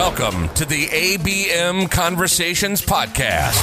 Welcome 0.00 0.48
to 0.54 0.64
the 0.64 0.86
ABM 0.86 1.90
Conversations 1.90 2.80
Podcast, 2.80 3.60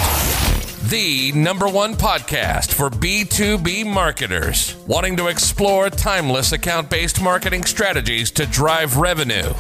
the 0.88 1.32
number 1.32 1.68
one 1.68 1.96
podcast 1.96 2.72
for 2.72 2.92
B2B 2.92 3.92
marketers 3.92 4.76
wanting 4.86 5.18
to 5.18 5.30
explore 5.30 5.90
timeless 5.90 6.52
account 6.52 6.92
based 6.92 7.20
marketing 7.24 7.64
strategies 7.64 8.30
to 8.30 8.46
drive 8.46 8.98
revenue, 8.98 9.52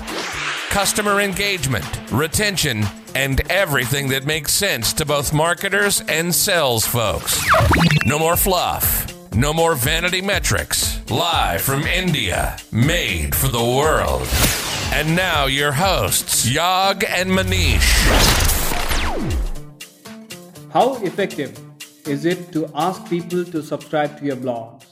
customer 0.69 1.19
engagement, 1.19 1.83
retention, 2.11 2.83
and 3.15 3.41
everything 3.51 4.09
that 4.09 4.27
makes 4.27 4.53
sense 4.53 4.93
to 4.93 5.03
both 5.03 5.33
marketers 5.33 6.01
and 6.01 6.33
sales 6.33 6.85
folks. 6.85 7.43
No 8.05 8.19
more 8.19 8.35
fluff. 8.35 9.11
No 9.33 9.51
more 9.51 9.73
vanity 9.73 10.21
metrics. 10.21 11.01
Live 11.09 11.61
from 11.61 11.87
India, 11.87 12.55
made 12.71 13.33
for 13.33 13.47
the 13.47 13.63
world. 13.63 14.27
And 14.97 15.15
now 15.15 15.45
your 15.45 15.73
hosts, 15.73 16.49
Yag 16.49 17.03
and 17.07 17.29
Manish. 17.29 17.87
How 20.73 20.95
effective 21.03 21.59
is 22.07 22.25
it 22.25 22.51
to 22.53 22.67
ask 22.73 23.07
people 23.07 23.45
to 23.45 23.61
subscribe 23.61 24.17
to 24.17 24.25
your 24.25 24.37
blogs? 24.37 24.87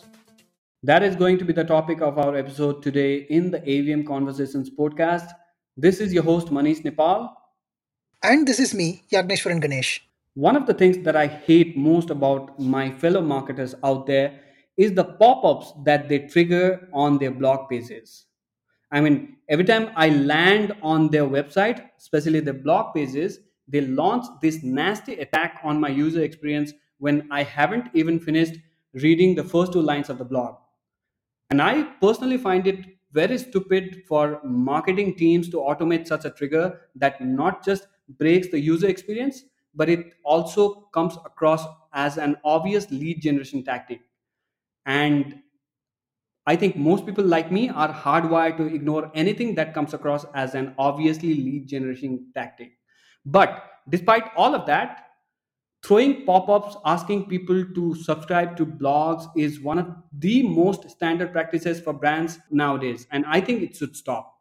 That 0.83 1.01
is 1.01 1.15
going 1.15 1.39
to 1.39 1.43
be 1.43 1.53
the 1.53 1.63
topic 1.63 2.01
of 2.01 2.19
our 2.19 2.35
episode 2.35 2.83
today 2.83 3.25
in 3.31 3.49
the 3.49 3.61
ABM 3.61 4.05
Conversations 4.05 4.69
podcast. 4.69 5.27
This 5.75 5.99
is 5.99 6.13
your 6.13 6.21
host, 6.21 6.49
Manish 6.49 6.85
Nepal. 6.85 7.35
And 8.21 8.47
this 8.47 8.59
is 8.59 8.75
me, 8.75 9.01
Yagneshwaran 9.11 9.59
Ganesh. 9.59 10.07
One 10.35 10.55
of 10.55 10.67
the 10.67 10.75
things 10.75 10.99
that 10.99 11.15
I 11.15 11.25
hate 11.25 11.75
most 11.75 12.11
about 12.11 12.59
my 12.59 12.91
fellow 12.91 13.21
marketers 13.21 13.73
out 13.83 14.05
there 14.05 14.39
is 14.77 14.93
the 14.93 15.05
pop 15.05 15.43
ups 15.43 15.73
that 15.83 16.09
they 16.09 16.19
trigger 16.19 16.87
on 16.93 17.17
their 17.17 17.31
blog 17.31 17.67
pages. 17.71 18.27
I 18.91 19.01
mean, 19.01 19.34
every 19.49 19.65
time 19.65 19.91
I 19.95 20.09
land 20.09 20.73
on 20.81 21.09
their 21.09 21.25
website, 21.25 21.89
especially 21.97 22.39
the 22.39 22.53
blog 22.53 22.93
pages, 22.93 23.39
they 23.67 23.81
launch 23.81 24.25
this 24.41 24.63
nasty 24.63 25.15
attack 25.15 25.59
on 25.63 25.79
my 25.79 25.89
user 25.89 26.21
experience 26.23 26.73
when 26.99 27.27
I 27.31 27.43
haven't 27.43 27.89
even 27.93 28.19
finished 28.19 28.55
reading 28.93 29.35
the 29.35 29.43
first 29.43 29.73
two 29.73 29.81
lines 29.81 30.09
of 30.09 30.17
the 30.17 30.25
blog. 30.25 30.57
And 31.49 31.61
I 31.61 31.83
personally 32.01 32.37
find 32.37 32.67
it 32.67 32.85
very 33.11 33.37
stupid 33.37 34.03
for 34.07 34.41
marketing 34.43 35.15
teams 35.15 35.49
to 35.49 35.57
automate 35.57 36.07
such 36.07 36.25
a 36.25 36.29
trigger 36.31 36.81
that 36.95 37.21
not 37.23 37.63
just 37.63 37.87
breaks 38.09 38.49
the 38.49 38.59
user 38.59 38.87
experience, 38.87 39.43
but 39.73 39.89
it 39.89 40.13
also 40.23 40.81
comes 40.93 41.15
across 41.25 41.65
as 41.93 42.17
an 42.17 42.35
obvious 42.43 42.89
lead 42.91 43.21
generation 43.21 43.63
tactic. 43.63 44.01
And 44.85 45.41
I 46.47 46.55
think 46.55 46.75
most 46.77 47.05
people 47.05 47.23
like 47.23 47.51
me 47.51 47.69
are 47.69 47.91
hardwired 47.91 48.57
to 48.57 48.65
ignore 48.65 49.11
anything 49.15 49.55
that 49.55 49.73
comes 49.73 49.93
across 49.93 50.25
as 50.35 50.53
an 50.55 50.75
obviously 50.77 51.33
lead 51.33 51.67
generation 51.67 52.31
tactic. 52.35 52.73
But 53.25 53.63
despite 53.89 54.29
all 54.37 54.53
of 54.53 54.65
that, 54.67 55.05
throwing 55.83 56.25
pop-ups 56.25 56.77
asking 56.85 57.25
people 57.27 57.63
to 57.75 57.95
subscribe 57.95 58.57
to 58.57 58.65
blogs 58.65 59.29
is 59.37 59.61
one 59.61 59.77
of 59.79 59.95
the 60.19 60.43
most 60.43 60.89
standard 60.89 61.31
practices 61.31 61.79
for 61.79 61.93
brands 61.93 62.39
nowadays 62.49 63.07
and 63.11 63.23
i 63.27 63.39
think 63.39 63.61
it 63.61 63.75
should 63.75 63.95
stop 63.95 64.34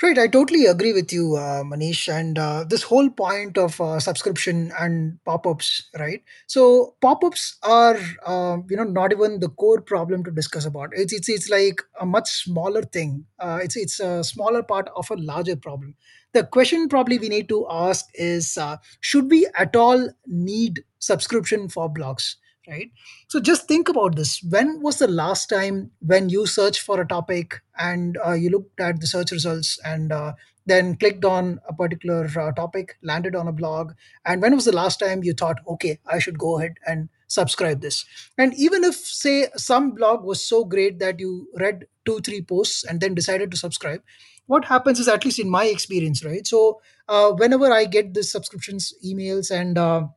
Right, 0.00 0.16
I 0.16 0.28
totally 0.28 0.66
agree 0.66 0.92
with 0.92 1.12
you, 1.12 1.34
uh, 1.34 1.64
Manish. 1.64 2.06
And 2.12 2.38
uh, 2.38 2.62
this 2.68 2.84
whole 2.84 3.10
point 3.10 3.58
of 3.58 3.80
uh, 3.80 3.98
subscription 3.98 4.70
and 4.78 5.18
pop-ups, 5.24 5.88
right? 5.98 6.22
So 6.46 6.94
pop-ups 7.00 7.56
are, 7.64 7.96
uh, 8.24 8.58
you 8.70 8.76
know, 8.76 8.84
not 8.84 9.10
even 9.10 9.40
the 9.40 9.48
core 9.48 9.80
problem 9.80 10.22
to 10.22 10.30
discuss 10.30 10.66
about. 10.66 10.90
It's 10.92 11.12
it's 11.12 11.28
it's 11.28 11.50
like 11.50 11.82
a 12.00 12.06
much 12.06 12.30
smaller 12.30 12.82
thing. 12.82 13.26
Uh, 13.40 13.58
it's 13.60 13.76
it's 13.76 13.98
a 13.98 14.22
smaller 14.22 14.62
part 14.62 14.88
of 14.94 15.10
a 15.10 15.16
larger 15.16 15.56
problem. 15.56 15.96
The 16.32 16.44
question 16.44 16.88
probably 16.88 17.18
we 17.18 17.28
need 17.28 17.48
to 17.48 17.66
ask 17.68 18.06
is: 18.14 18.56
uh, 18.56 18.76
Should 19.00 19.28
we 19.28 19.48
at 19.58 19.74
all 19.74 20.10
need 20.28 20.84
subscription 21.00 21.68
for 21.68 21.92
blogs? 21.92 22.36
Right. 22.68 22.90
So 23.28 23.40
just 23.40 23.66
think 23.66 23.88
about 23.88 24.14
this. 24.14 24.42
When 24.42 24.82
was 24.82 24.98
the 24.98 25.08
last 25.08 25.48
time 25.48 25.90
when 26.00 26.28
you 26.28 26.46
searched 26.46 26.82
for 26.82 27.00
a 27.00 27.08
topic 27.08 27.62
and 27.78 28.18
uh, 28.26 28.34
you 28.34 28.50
looked 28.50 28.78
at 28.78 29.00
the 29.00 29.06
search 29.06 29.30
results 29.32 29.78
and 29.86 30.12
uh, 30.12 30.34
then 30.66 30.96
clicked 30.96 31.24
on 31.24 31.60
a 31.66 31.72
particular 31.72 32.26
uh, 32.38 32.52
topic, 32.52 32.98
landed 33.02 33.34
on 33.34 33.48
a 33.48 33.52
blog, 33.52 33.92
and 34.26 34.42
when 34.42 34.54
was 34.54 34.66
the 34.66 34.76
last 34.76 34.98
time 34.98 35.24
you 35.24 35.32
thought, 35.32 35.56
okay, 35.66 35.98
I 36.06 36.18
should 36.18 36.38
go 36.38 36.58
ahead 36.58 36.74
and 36.86 37.08
subscribe 37.26 37.80
this? 37.80 38.04
And 38.36 38.52
even 38.52 38.84
if, 38.84 38.96
say, 38.96 39.48
some 39.56 39.92
blog 39.92 40.22
was 40.22 40.46
so 40.46 40.66
great 40.66 40.98
that 40.98 41.18
you 41.18 41.48
read 41.58 41.86
two, 42.04 42.20
three 42.20 42.42
posts 42.42 42.84
and 42.84 43.00
then 43.00 43.14
decided 43.14 43.50
to 43.50 43.56
subscribe, 43.56 44.02
what 44.44 44.66
happens 44.66 45.00
is, 45.00 45.08
at 45.08 45.24
least 45.24 45.38
in 45.38 45.48
my 45.48 45.64
experience, 45.64 46.22
right? 46.22 46.46
So 46.46 46.82
uh, 47.08 47.32
whenever 47.32 47.72
I 47.72 47.86
get 47.86 48.12
the 48.12 48.22
subscriptions 48.22 48.92
emails 49.02 49.50
and 49.50 49.78
uh, 49.78 50.08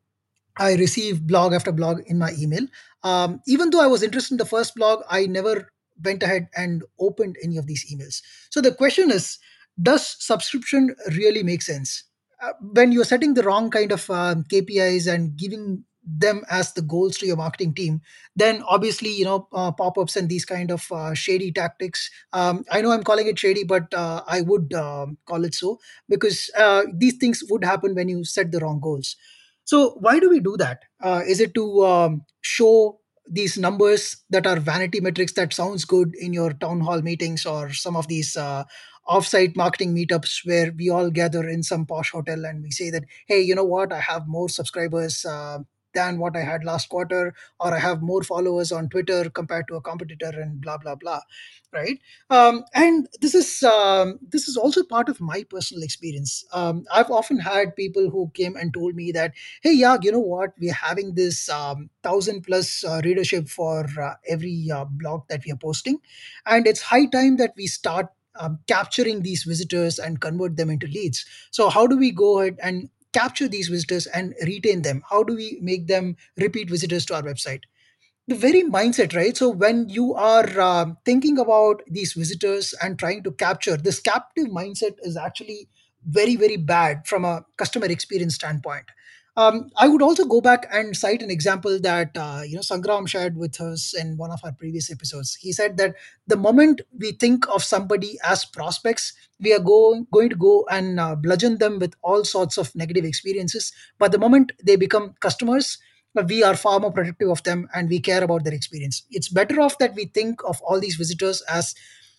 I 0.57 0.75
receive 0.75 1.25
blog 1.28 1.53
after 1.53 1.72
blog 1.72 2.01
in 2.07 2.17
my 2.17 2.31
email. 2.38 2.66
Um, 3.03 3.41
even 3.47 3.69
though 3.69 3.81
I 3.81 3.88
was 3.88 4.03
interested 4.03 4.34
in 4.34 4.38
the 4.38 4.45
first 4.45 4.75
blog, 4.75 5.01
I 5.09 5.25
never 5.25 5.72
went 6.03 6.23
ahead 6.23 6.47
and 6.56 6.84
opened 7.00 7.38
any 7.44 7.57
of 7.57 7.67
these 7.67 7.85
emails. 7.94 8.22
So 8.50 8.62
the 8.62 8.73
question 8.73 9.12
is 9.12 9.38
Does 9.81 10.16
subscription 10.19 10.95
really 11.16 11.44
make 11.44 11.62
sense? 11.62 12.03
Uh, 12.41 12.53
when 12.73 12.91
you're 12.91 13.06
setting 13.06 13.34
the 13.34 13.44
wrong 13.44 13.69
kind 13.69 13.91
of 13.91 14.09
um, 14.09 14.44
KPIs 14.50 15.07
and 15.07 15.35
giving 15.38 15.84
them 16.03 16.44
as 16.50 16.73
the 16.73 16.81
goals 16.81 17.16
to 17.16 17.28
your 17.28 17.35
marketing 17.38 17.75
team 17.75 18.01
then 18.35 18.63
obviously 18.68 19.09
you 19.09 19.23
know 19.23 19.47
uh, 19.53 19.72
pop-ups 19.72 20.16
and 20.16 20.29
these 20.29 20.44
kind 20.44 20.72
of 20.72 20.91
uh, 20.91 21.13
shady 21.13 21.51
tactics 21.51 22.09
um, 22.33 22.66
i 22.72 22.81
know 22.81 22.91
i'm 22.91 23.03
calling 23.03 23.28
it 23.28 23.38
shady 23.38 23.63
but 23.63 23.94
uh, 23.94 24.23
i 24.28 24.41
would 24.41 24.73
um 24.73 25.16
call 25.28 25.45
it 25.45 25.53
so 25.53 25.78
because 26.09 26.50
uh, 26.57 26.81
these 26.91 27.18
things 27.18 27.44
would 27.51 27.63
happen 27.63 27.94
when 27.94 28.09
you 28.09 28.23
set 28.23 28.51
the 28.51 28.57
wrong 28.59 28.79
goals 28.79 29.16
so 29.72 29.92
why 30.02 30.20
do 30.20 30.30
we 30.30 30.42
do 30.42 30.58
that? 30.58 30.80
Uh, 31.02 31.22
is 31.26 31.40
it 31.40 31.54
to 31.54 31.86
um, 31.86 32.26
show 32.42 33.00
these 33.26 33.58
numbers 33.58 34.18
that 34.30 34.46
are 34.46 34.59
vanity 34.59 35.00
metrics 35.00 35.32
that 35.36 35.54
sounds 35.54 35.86
good 35.86 36.14
in 36.20 36.34
your 36.34 36.52
town 36.52 36.82
hall 36.82 37.02
meetings 37.02 37.46
or 37.46 37.72
some 37.72 37.96
of 37.96 38.10
these 38.10 38.36
uh, 38.36 38.66
off-site 39.08 39.56
marketing 39.56 39.96
meetups 39.96 40.46
where 40.46 40.74
we 40.78 40.90
all 40.90 41.10
gather 41.10 41.48
in 41.48 41.64
some 41.64 41.86
posh 41.86 42.12
hotel 42.12 42.44
and 42.44 42.62
we 42.62 42.70
say 42.70 42.90
that 42.90 43.06
hey 43.28 43.40
you 43.40 43.56
know 43.56 43.64
what 43.64 43.94
i 43.94 44.00
have 44.00 44.28
more 44.28 44.48
subscribers 44.48 45.26
uh, 45.26 45.60
than 45.94 46.19
what 46.19 46.35
i 46.35 46.41
had 46.41 46.63
last 46.63 46.90
quarter 46.90 47.34
or 47.59 47.74
i 47.74 47.79
have 47.79 48.02
more 48.02 48.24
followers 48.24 48.72
on 48.72 48.90
twitter 48.90 49.29
compared 49.29 49.68
to 49.68 49.75
a 49.75 49.81
competitor 49.81 50.29
and 50.41 50.62
blah 50.62 50.78
blah 50.78 50.96
blah 50.96 51.19
right? 51.74 52.00
Um, 52.29 52.63
and 52.74 53.07
this 53.22 53.34
is 53.34 53.63
um, 53.63 54.19
this 54.30 54.47
is 54.47 54.57
also 54.57 54.84
part 54.84 55.09
of 55.09 55.22
my 55.22 55.44
personal 55.50 55.84
experience. 55.84 56.44
Um, 56.53 56.85
i've 56.94 57.09
often 57.12 57.40
had 57.40 57.75
people 57.75 58.09
who 58.09 58.30
came 58.34 58.56
and 58.56 58.74
told 58.74 58.96
me 58.96 59.12
that 59.13 59.34
hey 59.62 59.74
yeah 59.74 59.97
you 60.01 60.12
know 60.12 60.19
what? 60.19 60.51
We're 60.59 60.74
having 60.74 61.16
this 61.16 61.50
um, 61.50 61.90
thousand 62.03 62.41
plus 62.41 62.84
uh, 62.84 63.01
readership 63.03 63.47
for 63.47 63.85
uh, 64.01 64.16
every 64.28 64.69
uh, 64.74 64.85
blog 64.85 65.28
that 65.30 65.44
we 65.46 65.51
are 65.51 65.57
posting 65.68 66.00
and 66.46 66.68
it's 66.68 66.81
high 66.81 67.06
time 67.06 67.38
that 67.38 67.53
we 67.56 67.68
start 67.68 68.07
um, 68.40 68.59
capturing 68.68 69.22
these 69.22 69.44
visitors 69.44 70.00
and 70.00 70.22
convert 70.22 70.56
them 70.57 70.69
into 70.69 70.88
leads. 70.88 71.25
So 71.51 71.69
how 71.69 71.85
do 71.88 71.97
we 71.97 72.12
go 72.12 72.40
ahead 72.40 72.57
and 72.63 72.90
capture 73.14 73.48
these 73.48 73.68
visitors 73.68 74.08
and 74.08 74.34
retain 74.44 74.82
them? 74.82 75.04
How 75.10 75.24
do 75.24 75.36
we 75.36 75.60
make 75.62 75.88
them 75.88 76.16
repeat 76.38 76.70
visitors 76.70 77.06
to 77.08 77.16
our 77.16 77.24
website? 77.24 77.62
The 78.28 78.36
very 78.36 78.64
mindset 78.64 79.16
right? 79.16 79.36
So 79.36 79.50
when 79.50 79.90
you 79.90 80.14
are 80.14 80.48
uh, 80.60 80.86
thinking 81.06 81.38
about 81.40 81.82
these 81.88 82.14
visitors 82.14 82.74
and 82.82 82.98
trying 82.98 83.24
to 83.24 83.32
capture 83.32 83.78
this 83.78 84.00
captive 84.00 84.48
mindset 84.48 84.96
is 85.02 85.18
actually 85.18 85.68
very 86.08 86.36
very 86.36 86.58
bad 86.58 87.06
from 87.06 87.26
a 87.26 87.46
customer 87.58 87.86
experience 87.86 88.36
standpoint 88.36 88.86
um, 89.38 89.69
I 89.78 89.88
would 89.88 90.02
also 90.02 90.25
go 90.25 90.42
back 90.42 90.68
and 90.72 90.96
cite 90.96 91.22
an 91.22 91.31
example 91.31 91.80
that 91.80 92.12
uh, 92.18 92.42
you 92.46 92.56
know 92.56 92.62
Sangram 92.62 93.08
shared 93.08 93.38
with 93.38 93.62
us 93.62 93.94
in 93.94 94.18
one 94.18 94.30
of 94.30 94.42
our 94.44 94.52
previous 94.52 94.92
episodes. 94.92 95.36
He 95.36 95.53
said 95.53 95.78
that 95.78 95.96
the 96.28 96.36
moment 96.36 96.81
we 97.00 97.14
think 97.14 97.47
of 97.47 97.64
somebody 97.64 98.18
as 98.25 98.44
prospects, 98.44 99.14
we 99.40 99.53
are 99.53 99.59
going 99.59 100.07
going 100.12 100.30
to 100.30 100.36
go 100.36 100.66
and 100.69 101.00
uh, 101.00 101.16
bludgeon 101.16 101.60
them 101.60 101.80
with 101.80 101.94
all 102.04 102.25
sorts 102.25 102.57
of 102.57 102.75
negative 102.75 103.06
experiences. 103.06 103.72
But 104.00 104.12
the 104.12 104.19
moment 104.19 104.51
they 104.63 104.75
become 104.75 105.16
customers, 105.22 105.78
uh, 106.18 106.24
we 106.28 106.44
are 106.44 106.56
far 106.57 106.80
more 106.81 106.92
protective 106.92 107.30
of 107.30 107.42
them 107.44 107.69
and 107.74 107.88
we 107.88 108.01
care 108.01 108.24
about 108.24 108.44
their 108.44 108.54
experience. 108.54 109.04
It's 109.12 109.30
better 109.30 109.62
off 109.62 109.78
that 109.78 109.95
we 109.95 110.06
think 110.06 110.42
of 110.44 110.62
all 110.62 110.80
these 110.81 110.95
visitors 110.95 111.42
as 111.50 111.74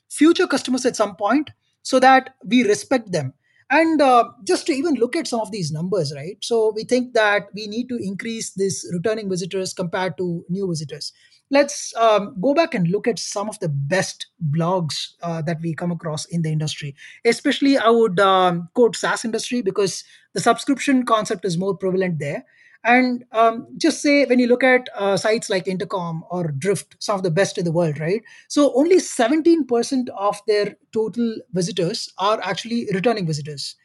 future 0.09 0.47
customers 0.47 0.87
at 0.87 0.97
some 0.97 1.17
point 1.17 1.50
so 1.82 2.00
that 2.00 2.35
we 2.44 2.67
respect 2.67 3.12
them 3.12 3.35
and 3.73 4.03
uh, 4.03 4.25
just 4.45 4.67
to 4.67 4.73
even 4.73 4.95
look 4.95 5.17
at 5.17 5.27
some 5.27 5.41
of 5.41 5.51
these 5.51 5.73
numbers 5.73 6.13
right? 6.15 6.37
So 6.43 6.73
we 6.77 6.85
think 6.85 7.15
that 7.15 7.49
we 7.55 7.67
need 7.67 7.89
to 7.89 7.97
increase 7.97 8.51
this 8.53 8.89
returning 8.93 9.31
visitors 9.31 9.73
compared 9.73 10.17
to 10.19 10.45
new 10.49 10.69
visitors. 10.69 11.13
Let's 11.51 11.95
um, 11.97 12.37
go 12.41 12.55
back 12.55 12.75
and 12.75 12.89
look 12.89 13.09
at 13.09 13.19
some 13.19 13.49
of 13.49 13.59
the 13.61 13.69
best 13.69 14.27
blogs 14.51 15.09
uh, 15.23 15.43
that 15.43 15.59
we 15.63 15.75
come 15.75 15.91
across 15.91 16.25
in 16.27 16.43
the 16.43 16.53
industry. 16.53 16.95
Especially 17.25 17.79
i 17.79 17.89
would 17.89 18.21
um, 18.21 18.69
quote 18.75 18.95
saas 18.95 19.25
industry 19.25 19.63
because 19.63 20.05
the 20.35 20.41
subscription 20.41 21.05
concept 21.05 21.45
is 21.45 21.59
more 21.59 21.77
prevalent 21.77 22.19
there 22.19 22.45
and 22.84 23.25
um, 23.32 23.67
just 23.76 24.02
say 24.02 24.25
when 24.25 24.38
you 24.38 24.46
look 24.46 24.64
at 24.64 24.88
uh, 24.96 25.17
sites 25.17 25.49
like 25.49 25.69
intercom 25.69 26.25
or 26.31 26.50
drift 26.50 26.96
some 26.99 27.17
of 27.17 27.23
the 27.23 27.31
best 27.31 27.58
in 27.58 27.64
the 27.64 27.73
world 27.73 27.99
right 28.00 28.23
so 28.49 28.73
only 28.75 28.96
17% 28.96 30.08
of 30.17 30.40
their 30.46 30.76
total 30.93 31.37
visitors 31.52 32.12
are 32.19 32.40
actually 32.43 32.88
returning 32.93 33.26
visitors 33.26 33.76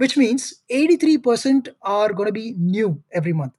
which 0.00 0.16
means 0.16 0.54
83% 0.72 1.68
are 1.82 2.14
going 2.14 2.26
to 2.26 2.32
be 2.32 2.54
new 2.56 3.02
every 3.12 3.34
month. 3.34 3.52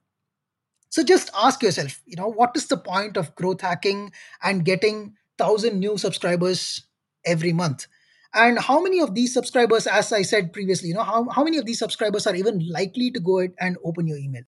So 0.90 1.04
just 1.04 1.30
ask 1.40 1.62
yourself, 1.62 2.02
you 2.04 2.16
know, 2.16 2.26
what 2.26 2.56
is 2.56 2.66
the 2.66 2.76
point 2.76 3.16
of 3.16 3.32
growth 3.36 3.60
hacking 3.60 4.10
and 4.42 4.64
getting 4.64 5.14
1000 5.36 5.78
new 5.78 5.96
subscribers 5.96 6.82
every 7.24 7.52
month? 7.52 7.86
And 8.34 8.58
how 8.58 8.82
many 8.82 9.00
of 9.00 9.14
these 9.14 9.32
subscribers, 9.32 9.86
as 9.86 10.12
I 10.12 10.22
said 10.22 10.52
previously, 10.52 10.88
you 10.88 10.94
know, 10.94 11.04
how, 11.04 11.28
how 11.28 11.44
many 11.44 11.58
of 11.58 11.64
these 11.64 11.78
subscribers 11.78 12.26
are 12.26 12.34
even 12.34 12.68
likely 12.68 13.12
to 13.12 13.20
go 13.20 13.38
ahead 13.38 13.52
and 13.60 13.76
open 13.84 14.08
your 14.08 14.18
email? 14.18 14.42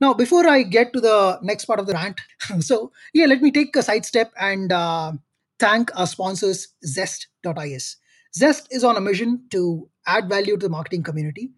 Now, 0.00 0.12
before 0.14 0.46
I 0.46 0.62
get 0.62 0.92
to 0.92 1.00
the 1.00 1.38
next 1.42 1.64
part 1.66 1.80
of 1.80 1.86
the 1.86 1.94
rant, 1.94 2.20
so 2.60 2.92
yeah, 3.12 3.26
let 3.26 3.42
me 3.42 3.50
take 3.50 3.74
a 3.76 3.82
sidestep 3.82 4.32
and 4.38 4.72
uh, 4.72 5.12
thank 5.58 5.96
our 5.98 6.06
sponsors, 6.06 6.68
Zest.is. 6.84 7.96
Zest 8.36 8.68
is 8.70 8.82
on 8.82 8.96
a 8.96 9.00
mission 9.00 9.44
to 9.50 9.88
add 10.06 10.28
value 10.28 10.56
to 10.56 10.66
the 10.66 10.68
marketing 10.68 11.02
community. 11.02 11.52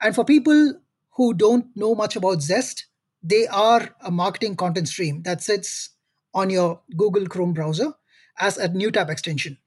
And 0.00 0.14
for 0.14 0.24
people 0.24 0.74
who 1.10 1.34
don't 1.34 1.66
know 1.76 1.94
much 1.94 2.16
about 2.16 2.42
Zest, 2.42 2.86
they 3.22 3.46
are 3.46 3.94
a 4.00 4.10
marketing 4.10 4.56
content 4.56 4.88
stream 4.88 5.22
that 5.22 5.42
sits 5.42 5.90
on 6.34 6.50
your 6.50 6.80
Google 6.96 7.26
Chrome 7.26 7.52
browser 7.52 7.92
as 8.38 8.56
a 8.56 8.68
new 8.68 8.90
tab 8.90 9.10
extension. 9.10 9.58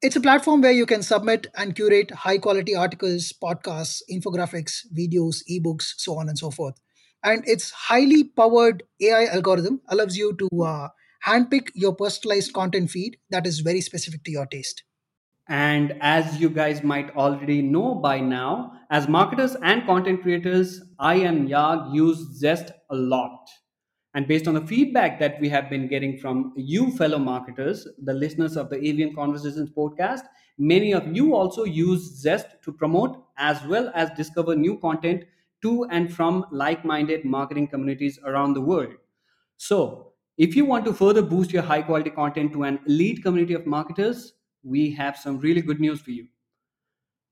It's 0.00 0.16
a 0.16 0.20
platform 0.20 0.62
where 0.62 0.72
you 0.72 0.86
can 0.86 1.02
submit 1.02 1.48
and 1.56 1.74
curate 1.74 2.10
high 2.10 2.38
quality 2.38 2.74
articles, 2.74 3.32
podcasts, 3.32 4.00
infographics, 4.10 4.86
videos, 4.96 5.42
ebooks, 5.50 5.94
so 5.96 6.16
on 6.18 6.28
and 6.28 6.38
so 6.38 6.50
forth. 6.50 6.80
And 7.22 7.46
its 7.46 7.70
highly 7.70 8.24
powered 8.24 8.82
AI 9.00 9.26
algorithm 9.26 9.80
allows 9.88 10.16
you 10.16 10.36
to 10.36 10.62
uh, 10.62 10.88
handpick 11.26 11.68
your 11.74 11.94
personalized 11.94 12.52
content 12.52 12.90
feed 12.90 13.16
that 13.30 13.46
is 13.46 13.60
very 13.60 13.80
specific 13.80 14.24
to 14.24 14.30
your 14.30 14.46
taste. 14.46 14.84
And 15.48 15.96
as 16.00 16.38
you 16.38 16.50
guys 16.50 16.82
might 16.82 17.16
already 17.16 17.62
know 17.62 17.94
by 17.94 18.20
now, 18.20 18.72
as 18.90 19.08
marketers 19.08 19.56
and 19.62 19.86
content 19.86 20.22
creators, 20.22 20.82
I 20.98 21.14
and 21.14 21.48
Yag 21.48 21.94
use 21.94 22.18
Zest 22.38 22.70
a 22.90 22.94
lot. 22.94 23.48
And 24.14 24.28
based 24.28 24.46
on 24.46 24.54
the 24.54 24.66
feedback 24.66 25.18
that 25.20 25.40
we 25.40 25.48
have 25.48 25.70
been 25.70 25.88
getting 25.88 26.18
from 26.18 26.52
you, 26.56 26.90
fellow 26.96 27.18
marketers, 27.18 27.88
the 28.02 28.12
listeners 28.12 28.56
of 28.56 28.68
the 28.68 28.76
ABM 28.76 29.14
Conversations 29.14 29.70
podcast, 29.70 30.22
many 30.58 30.92
of 30.92 31.06
you 31.16 31.34
also 31.34 31.64
use 31.64 32.20
Zest 32.20 32.46
to 32.64 32.72
promote 32.72 33.22
as 33.38 33.64
well 33.66 33.90
as 33.94 34.10
discover 34.16 34.54
new 34.54 34.78
content 34.78 35.24
to 35.62 35.84
and 35.86 36.12
from 36.12 36.46
like 36.50 36.84
minded 36.84 37.24
marketing 37.24 37.68
communities 37.68 38.18
around 38.24 38.54
the 38.54 38.60
world. 38.60 38.94
So, 39.56 40.12
if 40.36 40.54
you 40.54 40.64
want 40.64 40.84
to 40.84 40.94
further 40.94 41.20
boost 41.22 41.52
your 41.52 41.62
high 41.62 41.82
quality 41.82 42.10
content 42.10 42.52
to 42.52 42.62
an 42.62 42.78
elite 42.86 43.22
community 43.22 43.54
of 43.54 43.66
marketers, 43.66 44.34
we 44.62 44.90
have 44.92 45.16
some 45.16 45.38
really 45.38 45.60
good 45.60 45.80
news 45.80 46.00
for 46.00 46.12
you. 46.12 46.28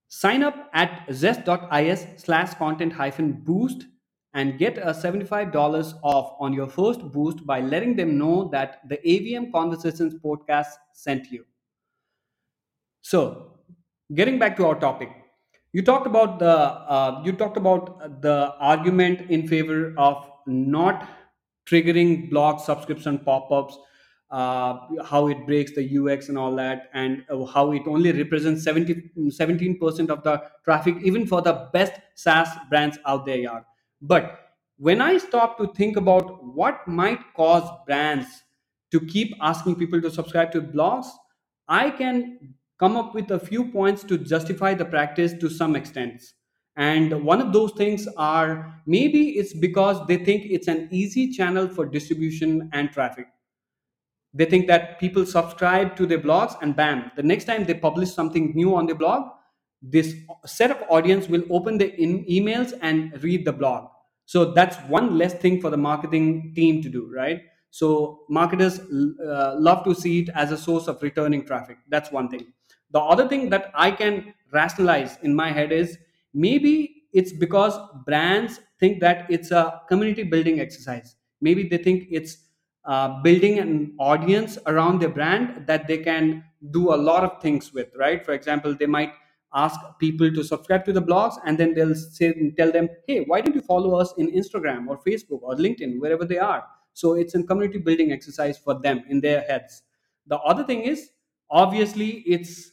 Sign 0.08 0.42
up 0.42 0.70
at 0.72 1.06
zest.is 1.12 2.06
slash 2.16 2.54
content 2.54 2.92
hyphen 2.92 3.32
boost 3.32 3.86
and 4.34 4.58
get 4.58 4.76
a 4.78 4.90
$75 4.90 5.94
off 6.02 6.36
on 6.38 6.52
your 6.52 6.68
first 6.68 7.00
boost 7.12 7.46
by 7.46 7.60
letting 7.60 7.96
them 7.96 8.18
know 8.18 8.48
that 8.52 8.80
the 8.88 8.98
ABM 8.98 9.50
Conversations 9.52 10.14
podcast 10.14 10.66
sent 10.92 11.30
you. 11.30 11.44
So, 13.00 13.52
getting 14.14 14.38
back 14.38 14.56
to 14.56 14.66
our 14.66 14.78
topic, 14.78 15.10
you 15.76 15.82
talked 15.82 16.06
about 16.06 16.38
the 16.38 16.54
uh, 16.96 17.20
you 17.24 17.32
talked 17.32 17.58
about 17.58 18.22
the 18.22 18.36
argument 18.74 19.30
in 19.30 19.46
favor 19.48 19.92
of 19.98 20.30
not 20.46 21.06
triggering 21.70 22.30
blog 22.30 22.60
subscription 22.60 23.18
pop-ups 23.18 23.76
uh, 24.30 24.78
how 25.10 25.26
it 25.34 25.44
breaks 25.48 25.74
the 25.78 25.84
ux 25.98 26.30
and 26.30 26.38
all 26.38 26.56
that 26.60 26.88
and 26.94 27.24
how 27.52 27.72
it 27.72 27.82
only 27.86 28.12
represents 28.12 28.64
70, 28.64 29.10
17% 29.18 30.08
of 30.08 30.22
the 30.22 30.42
traffic 30.64 30.96
even 31.02 31.26
for 31.26 31.42
the 31.42 31.54
best 31.74 32.00
saas 32.14 32.56
brands 32.70 32.98
out 33.04 33.26
there 33.26 33.42
yeah 33.44 33.60
but 34.00 34.32
when 34.78 35.02
i 35.02 35.12
stop 35.28 35.58
to 35.58 35.70
think 35.80 36.02
about 36.04 36.42
what 36.62 36.88
might 36.88 37.30
cause 37.34 37.70
brands 37.86 38.42
to 38.90 39.06
keep 39.14 39.36
asking 39.52 39.76
people 39.84 40.00
to 40.00 40.10
subscribe 40.10 40.50
to 40.52 40.62
blogs 40.62 41.16
i 41.68 41.90
can 41.90 42.54
come 42.78 42.96
up 42.96 43.14
with 43.14 43.30
a 43.30 43.38
few 43.38 43.70
points 43.70 44.04
to 44.04 44.18
justify 44.18 44.74
the 44.74 44.84
practice 44.84 45.32
to 45.34 45.48
some 45.48 45.76
extent 45.76 46.22
and 46.76 47.24
one 47.24 47.40
of 47.40 47.52
those 47.52 47.72
things 47.72 48.06
are 48.16 48.80
maybe 48.86 49.30
it's 49.38 49.54
because 49.54 50.06
they 50.06 50.16
think 50.18 50.44
it's 50.46 50.68
an 50.68 50.88
easy 50.92 51.32
channel 51.32 51.66
for 51.68 51.86
distribution 51.86 52.68
and 52.72 52.90
traffic. 52.92 53.26
They 54.34 54.44
think 54.44 54.66
that 54.66 55.00
people 55.00 55.24
subscribe 55.24 55.96
to 55.96 56.06
their 56.06 56.18
blogs 56.18 56.56
and 56.60 56.76
bam 56.76 57.10
the 57.16 57.22
next 57.22 57.44
time 57.44 57.64
they 57.64 57.74
publish 57.74 58.12
something 58.12 58.52
new 58.54 58.74
on 58.74 58.86
their 58.86 58.94
blog 58.94 59.30
this 59.82 60.14
set 60.44 60.70
of 60.70 60.78
audience 60.88 61.28
will 61.28 61.44
open 61.50 61.78
the 61.78 61.90
emails 62.28 62.72
and 62.82 63.22
read 63.22 63.44
the 63.44 63.52
blog. 63.52 63.88
So 64.24 64.52
that's 64.52 64.76
one 64.88 65.16
less 65.18 65.34
thing 65.34 65.60
for 65.60 65.70
the 65.70 65.76
marketing 65.76 66.52
team 66.56 66.82
to 66.82 66.88
do 66.88 67.10
right? 67.14 67.42
So 67.70 68.24
marketers 68.28 68.80
uh, 68.80 69.54
love 69.58 69.84
to 69.84 69.94
see 69.94 70.20
it 70.20 70.30
as 70.34 70.50
a 70.50 70.56
source 70.58 70.88
of 70.88 71.02
returning 71.02 71.44
traffic. 71.46 71.76
That's 71.88 72.10
one 72.10 72.28
thing 72.28 72.52
the 72.90 73.00
other 73.00 73.28
thing 73.28 73.48
that 73.50 73.70
i 73.74 73.90
can 73.90 74.32
rationalize 74.52 75.18
in 75.22 75.34
my 75.34 75.50
head 75.50 75.72
is 75.72 75.98
maybe 76.32 76.96
it's 77.12 77.32
because 77.32 77.78
brands 78.04 78.60
think 78.78 79.00
that 79.00 79.26
it's 79.30 79.50
a 79.50 79.80
community 79.88 80.22
building 80.22 80.60
exercise. 80.60 81.16
Maybe 81.40 81.68
they 81.68 81.78
think 81.78 82.08
it's 82.10 82.36
uh, 82.84 83.22
building 83.22 83.58
an 83.58 83.94
audience 83.98 84.58
around 84.66 85.00
their 85.00 85.08
brand 85.08 85.66
that 85.66 85.88
they 85.88 85.98
can 85.98 86.44
do 86.70 86.94
a 86.94 86.96
lot 86.96 87.24
of 87.24 87.40
things 87.40 87.72
with 87.72 87.88
right? 87.98 88.24
For 88.24 88.32
example 88.32 88.74
they 88.74 88.86
might 88.86 89.12
ask 89.54 89.80
people 89.98 90.30
to 90.32 90.44
subscribe 90.44 90.84
to 90.84 90.92
the 90.92 91.02
blogs 91.02 91.36
and 91.46 91.56
then 91.56 91.72
they'll 91.72 91.94
say 91.94 92.52
tell 92.58 92.70
them 92.70 92.88
hey 93.06 93.20
why 93.20 93.40
don't 93.40 93.54
you 93.54 93.62
follow 93.62 93.94
us 93.94 94.12
in 94.18 94.30
instagram 94.32 94.86
or 94.88 94.98
facebook 94.98 95.40
or 95.42 95.54
linkedin 95.54 95.98
wherever 95.98 96.24
they 96.24 96.38
are? 96.38 96.64
So 96.92 97.14
it's 97.14 97.34
a 97.34 97.42
community 97.42 97.78
building 97.78 98.12
exercise 98.12 98.58
for 98.58 98.80
them 98.80 99.02
in 99.08 99.20
their 99.20 99.40
heads. 99.42 99.82
The 100.26 100.38
other 100.38 100.64
thing 100.64 100.82
is 100.82 101.10
obviously 101.50 102.24
it's 102.26 102.72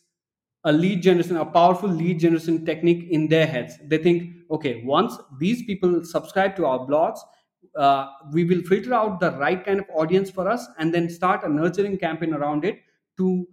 a 0.65 0.71
lead 0.71 1.01
generation 1.01 1.37
a 1.37 1.45
powerful 1.45 1.89
lead 1.89 2.19
generation 2.19 2.65
technique 2.65 3.07
in 3.09 3.27
their 3.27 3.45
heads. 3.45 3.77
They 3.85 3.97
think 3.97 4.35
okay 4.51 4.83
once 4.83 5.17
these 5.39 5.63
people 5.63 6.03
subscribe 6.05 6.55
to 6.57 6.65
our 6.65 6.79
blogs 6.79 7.19
uh, 7.77 8.07
we 8.31 8.43
will 8.45 8.61
filter 8.61 8.93
out 8.93 9.19
the 9.19 9.31
right 9.31 9.65
kind 9.65 9.79
of 9.79 9.85
audience 9.93 10.29
for 10.29 10.47
us 10.47 10.67
and 10.77 10.93
then 10.93 11.09
start 11.09 11.43
a 11.43 11.49
nurturing 11.49 11.97
campaign 11.97 12.33
around 12.33 12.65
it 12.65 12.79
to 13.17 13.47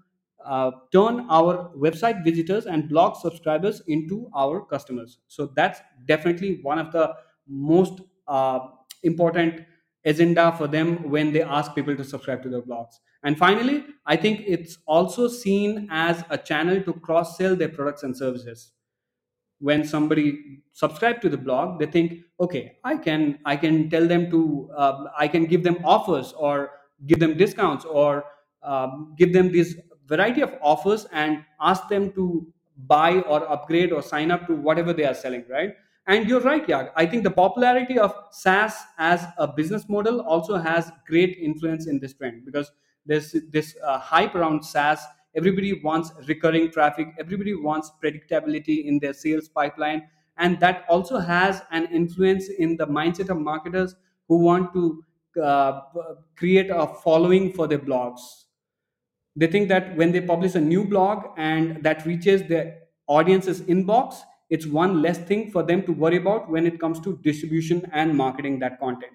uh, 0.44 0.70
turn 0.92 1.26
our 1.30 1.70
website 1.76 2.22
visitors 2.24 2.66
and 2.66 2.88
blog 2.88 3.16
subscribers 3.16 3.82
into 3.88 4.30
our 4.34 4.64
customers. 4.64 5.18
So 5.26 5.52
that's 5.54 5.80
definitely 6.06 6.60
one 6.62 6.78
of 6.78 6.92
the 6.92 7.14
most 7.46 8.00
uh, 8.26 8.60
important 9.02 9.62
agenda 10.04 10.52
for 10.56 10.66
them 10.66 11.10
when 11.10 11.32
they 11.32 11.42
ask 11.42 11.74
people 11.74 11.96
to 11.96 12.04
subscribe 12.04 12.42
to 12.42 12.48
their 12.48 12.62
blogs 12.62 12.94
and 13.24 13.38
finally 13.38 13.84
i 14.06 14.16
think 14.16 14.42
it's 14.46 14.78
also 14.86 15.28
seen 15.28 15.88
as 15.90 16.24
a 16.30 16.38
channel 16.38 16.82
to 16.82 16.92
cross 16.92 17.36
sell 17.36 17.54
their 17.56 17.68
products 17.68 18.02
and 18.02 18.16
services. 18.16 18.72
When 19.58 19.84
somebody 19.84 20.62
subscribe 20.72 21.20
to 21.20 21.28
the 21.28 21.36
blog 21.36 21.78
they 21.78 21.86
think 21.86 22.20
okay 22.40 22.78
i 22.82 22.96
can 22.96 23.38
i 23.44 23.56
can 23.56 23.90
tell 23.90 24.06
them 24.08 24.30
to 24.30 24.70
uh, 24.74 25.04
i 25.18 25.28
can 25.28 25.44
give 25.44 25.62
them 25.62 25.76
offers 25.84 26.32
or 26.32 26.70
give 27.06 27.18
them 27.20 27.36
discounts 27.36 27.84
or 27.84 28.24
um, 28.62 29.14
give 29.18 29.32
them 29.34 29.52
this 29.52 29.76
variety 30.06 30.40
of 30.40 30.54
offers 30.62 31.06
and 31.12 31.44
ask 31.60 31.88
them 31.88 32.10
to 32.12 32.46
buy 32.86 33.20
or 33.20 33.46
upgrade 33.50 33.92
or 33.92 34.02
sign 34.02 34.30
up 34.30 34.46
to 34.46 34.54
whatever 34.54 34.92
they 34.94 35.04
are 35.04 35.14
selling 35.14 35.44
right? 35.50 35.74
And 36.06 36.26
you're 36.28 36.40
right 36.40 36.66
yeah 36.68 36.88
i 36.96 37.04
think 37.06 37.22
the 37.22 37.30
popularity 37.30 37.98
of 37.98 38.14
saas 38.32 38.74
as 38.98 39.26
a 39.38 39.46
business 39.46 39.88
model 39.88 40.22
also 40.22 40.56
has 40.56 40.90
great 41.06 41.36
influence 41.38 41.86
in 41.86 42.00
this 42.00 42.14
trend 42.14 42.46
because 42.46 42.72
there's 43.06 43.34
this 43.50 43.76
uh, 43.84 43.98
hype 43.98 44.34
around 44.34 44.64
saas. 44.64 45.00
Everybody 45.34 45.80
wants 45.80 46.12
recurring 46.26 46.70
traffic. 46.70 47.08
Everybody 47.18 47.54
wants 47.54 47.90
predictability 48.02 48.84
in 48.84 48.98
their 48.98 49.12
sales 49.12 49.48
pipeline. 49.48 50.08
And 50.38 50.58
that 50.60 50.84
also 50.88 51.18
has 51.18 51.62
an 51.70 51.86
influence 51.86 52.48
in 52.48 52.76
the 52.76 52.86
mindset 52.86 53.28
of 53.28 53.38
marketers 53.38 53.94
who 54.28 54.38
want 54.38 54.72
to 54.72 55.04
uh, 55.42 55.80
create 56.36 56.70
a 56.70 56.86
following 56.86 57.52
for 57.52 57.66
their 57.66 57.78
blogs. 57.78 58.20
They 59.36 59.46
think 59.46 59.68
that 59.68 59.96
when 59.96 60.12
they 60.12 60.20
publish 60.20 60.54
a 60.54 60.60
new 60.60 60.84
blog 60.84 61.26
and 61.36 61.82
that 61.84 62.04
reaches 62.04 62.42
their 62.48 62.78
audience's 63.06 63.62
inbox 63.62 64.16
it's 64.50 64.66
one 64.66 65.00
less 65.00 65.18
thing 65.18 65.50
for 65.50 65.62
them 65.62 65.82
to 65.84 65.92
worry 65.92 66.16
about 66.16 66.50
when 66.50 66.66
it 66.66 66.80
comes 66.80 67.00
to 67.00 67.16
distribution 67.22 67.88
and 67.92 68.16
marketing 68.16 68.58
that 68.58 68.78
content 68.80 69.12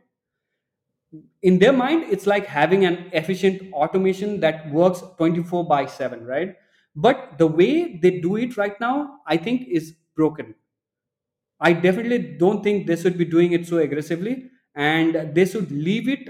in 1.42 1.60
their 1.60 1.74
mind 1.74 2.06
it's 2.10 2.26
like 2.28 2.46
having 2.46 2.86
an 2.86 3.10
efficient 3.14 3.74
automation 3.74 4.40
that 4.40 4.72
works 4.72 5.04
24 5.18 5.66
by 5.68 5.86
7 5.86 6.26
right? 6.26 6.56
But 6.96 7.38
the 7.38 7.48
way 7.48 7.98
they 8.02 8.20
do 8.22 8.38
it 8.38 8.58
right 8.58 8.80
now 8.80 9.20
i 9.28 9.38
think 9.38 9.68
is 9.68 9.94
broken. 10.16 10.56
I 11.60 11.74
definitely 11.74 12.38
don't 12.38 12.64
think 12.64 12.88
they 12.88 12.96
should 12.96 13.18
be 13.18 13.26
doing 13.26 13.54
it 13.54 13.68
so 13.68 13.78
aggressively 13.78 14.50
and 14.76 15.34
they 15.34 15.46
should 15.46 15.72
leave 15.72 16.10
it 16.10 16.30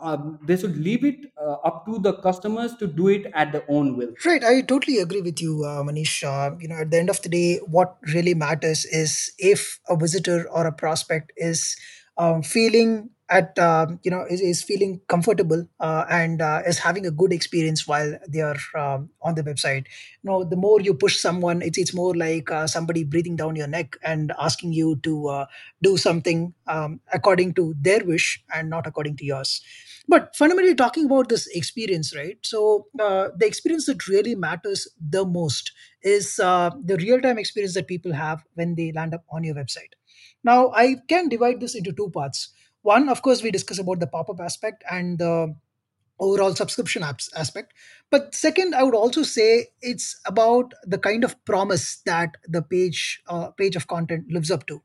um, 0.00 0.38
they 0.44 0.56
should 0.56 0.76
leave 0.76 1.04
it 1.04 1.16
uh, 1.40 1.56
up 1.64 1.84
to 1.86 1.98
the 1.98 2.14
customers 2.14 2.74
to 2.76 2.86
do 2.86 3.08
it 3.08 3.26
at 3.34 3.52
their 3.52 3.64
own 3.68 3.96
will. 3.96 4.10
Right, 4.24 4.44
I 4.44 4.60
totally 4.62 4.98
agree 4.98 5.20
with 5.20 5.40
you, 5.40 5.64
uh, 5.64 5.82
Manish. 5.82 6.22
Uh, 6.22 6.56
you 6.60 6.68
know, 6.68 6.76
at 6.76 6.90
the 6.90 6.98
end 6.98 7.10
of 7.10 7.20
the 7.22 7.28
day, 7.28 7.58
what 7.66 7.96
really 8.14 8.34
matters 8.34 8.84
is 8.84 9.32
if 9.38 9.80
a 9.88 9.96
visitor 9.96 10.48
or 10.48 10.66
a 10.66 10.72
prospect 10.72 11.32
is 11.36 11.76
um, 12.16 12.42
feeling 12.42 13.10
at 13.30 13.56
um, 13.58 14.00
you 14.02 14.10
know 14.10 14.24
is, 14.28 14.40
is 14.40 14.62
feeling 14.62 15.00
comfortable 15.08 15.66
uh, 15.78 16.04
and 16.10 16.42
uh, 16.42 16.62
is 16.66 16.78
having 16.78 17.06
a 17.06 17.10
good 17.12 17.32
experience 17.32 17.86
while 17.86 18.18
they 18.28 18.40
are 18.40 18.56
um, 18.76 19.08
on 19.22 19.34
the 19.36 19.42
website. 19.42 19.86
You 20.22 20.30
know, 20.30 20.44
the 20.44 20.56
more 20.56 20.80
you 20.80 20.94
push 20.94 21.18
someone, 21.18 21.62
it's 21.62 21.78
it's 21.78 21.94
more 21.94 22.14
like 22.14 22.50
uh, 22.50 22.66
somebody 22.66 23.04
breathing 23.04 23.36
down 23.36 23.56
your 23.56 23.68
neck 23.68 23.96
and 24.04 24.32
asking 24.38 24.72
you 24.72 24.96
to 25.04 25.28
uh, 25.28 25.46
do 25.82 25.96
something 25.96 26.54
um, 26.66 27.00
according 27.12 27.54
to 27.54 27.74
their 27.80 28.04
wish 28.04 28.42
and 28.54 28.68
not 28.68 28.86
according 28.86 29.16
to 29.18 29.24
yours. 29.24 29.60
But 30.08 30.34
fundamentally 30.34 30.74
talking 30.74 31.04
about 31.06 31.28
this 31.28 31.46
experience 31.48 32.14
right? 32.16 32.38
So 32.42 32.86
uh, 32.98 33.28
the 33.36 33.46
experience 33.46 33.86
that 33.86 34.08
really 34.08 34.34
matters 34.34 34.88
the 35.00 35.24
most 35.24 35.72
is 36.02 36.40
uh, 36.40 36.70
the 36.84 36.96
real 36.96 37.20
time 37.20 37.38
experience 37.38 37.74
that 37.74 37.86
people 37.86 38.12
have 38.12 38.42
when 38.54 38.74
they 38.74 38.92
land 38.92 39.14
up 39.14 39.24
on 39.30 39.44
your 39.44 39.54
website. 39.54 39.92
Now 40.42 40.70
i 40.74 40.96
can 41.08 41.28
divide 41.28 41.60
this 41.60 41.74
into 41.74 41.92
two 41.92 42.10
parts 42.10 42.48
one 42.82 43.08
of 43.08 43.22
course 43.22 43.42
we 43.42 43.50
discuss 43.50 43.78
about 43.78 44.00
the 44.00 44.06
pop-up 44.06 44.40
aspect 44.40 44.84
and 44.90 45.18
the 45.18 45.54
overall 46.18 46.54
subscription 46.54 47.02
apps 47.02 47.28
aspect. 47.36 47.72
But 48.10 48.34
second 48.34 48.74
i 48.74 48.82
would 48.82 48.94
also 48.94 49.22
say 49.22 49.68
it's 49.82 50.20
about 50.26 50.72
the 50.84 50.98
kind 50.98 51.24
of 51.24 51.42
promise 51.44 52.02
that 52.06 52.36
the 52.46 52.62
page 52.62 53.22
uh, 53.28 53.48
page 53.50 53.76
of 53.76 53.86
content 53.86 54.30
lives 54.30 54.50
up 54.50 54.66
to. 54.66 54.82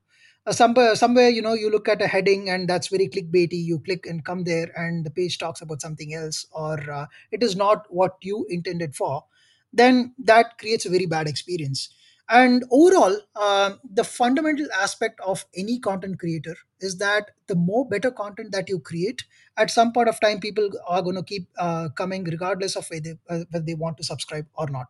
Uh, 0.48 0.52
somewhere 0.52 0.96
somewhere 0.96 1.30
you 1.30 1.42
know 1.42 1.54
you 1.54 1.72
look 1.72 1.90
at 1.90 2.02
a 2.02 2.08
heading 2.08 2.50
and 2.50 2.70
that's 2.70 2.88
very 2.88 3.08
clickbaity. 3.08 3.64
You 3.64 3.80
click 3.80 4.06
and 4.06 4.24
come 4.24 4.44
there 4.44 4.72
and 4.76 5.06
the 5.06 5.10
page 5.10 5.38
talks 5.40 5.62
about 5.62 5.82
something 5.82 6.14
else 6.14 6.46
or 6.52 6.80
uh, 6.92 7.06
it 7.32 7.42
is 7.44 7.56
not 7.56 7.86
what 7.90 8.18
you 8.22 8.46
intended 8.50 8.96
for. 8.96 9.26
Then 9.74 10.14
that 10.20 10.58
creates 10.58 10.86
a 10.86 10.90
very 10.90 11.06
bad 11.06 11.28
experience. 11.28 11.90
And 12.30 12.64
overall 12.72 13.18
um, 13.36 13.80
the 13.92 14.04
fundamental 14.04 14.68
aspect 14.72 15.20
of 15.20 15.46
any 15.56 15.80
content 15.80 16.20
creator 16.20 16.56
is 16.86 16.98
that 16.98 17.32
the 17.48 17.56
more 17.56 17.88
better 17.94 18.12
content 18.12 18.52
that 18.52 18.70
you 18.70 18.80
create 18.80 19.24
at 19.58 19.72
some 19.78 19.92
point 19.92 20.10
of 20.10 20.20
time 20.20 20.40
people 20.40 20.70
are 20.88 21.02
going 21.02 21.16
to 21.16 21.24
keep 21.24 21.48
uh, 21.58 21.90
coming 22.02 22.24
regardless 22.24 22.76
of 22.76 22.88
whether, 22.90 23.18
uh, 23.30 23.40
whether 23.50 23.66
they 23.66 23.76
want 23.76 23.98
to 23.98 24.04
subscribe 24.04 24.46
or 24.56 24.70
not 24.70 24.88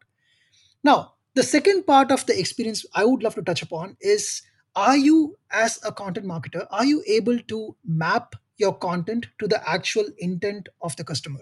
now, 0.86 1.14
the 1.34 1.42
second 1.42 1.88
part 1.88 2.12
of 2.12 2.28
the 2.28 2.40
experience 2.40 2.86
I 2.94 3.06
would 3.06 3.24
love 3.24 3.34
to 3.36 3.42
touch 3.42 3.64
upon 3.64 3.98
is 4.00 4.44
are 4.76 4.96
you, 4.96 5.36
as 5.52 5.80
a 5.84 5.92
content 5.92 6.28
marketer, 6.28 6.68
are 6.70 6.86
you 6.86 7.04
able 7.08 7.40
to 7.40 7.76
map 7.84 8.36
your 8.58 8.78
content 8.78 9.26
to 9.40 9.48
the 9.48 9.68
actual 9.68 10.06
intent 10.20 10.70
of 10.82 10.96
the 10.96 11.04
customer? 11.04 11.40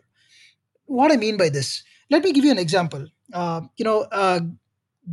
What 0.85 1.11
I 1.11 1.17
mean 1.17 1.35
by 1.35 1.49
this, 1.49 1.83
let 2.09 2.23
me 2.23 2.31
give 2.31 2.45
you 2.45 2.51
an 2.51 2.57
example. 2.57 3.05
Uh, 3.33 3.61
you 3.75 3.83
know, 3.83 4.03
uh, 4.13 4.39